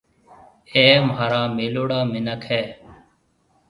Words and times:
اَي 0.73 0.85
مهارا 1.07 1.41
ميلوڙا 1.57 1.99
مِنک 2.11 2.41
هيَ۔ 2.49 2.63